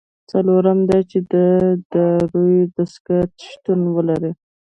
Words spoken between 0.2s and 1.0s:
څلورم دا